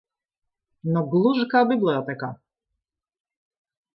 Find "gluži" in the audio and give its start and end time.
1.11-1.43